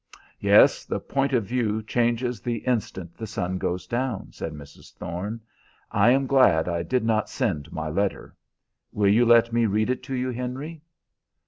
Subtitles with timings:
[0.39, 4.91] "Yes, the point of view changes the instant the sun goes down," said Mrs.
[4.95, 5.39] Thorne.
[5.91, 8.35] "I am glad I did not send my letter.
[8.91, 10.81] Will you let me read it to you, Henry?"